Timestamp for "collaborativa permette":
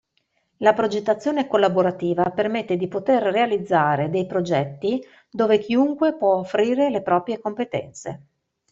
1.47-2.75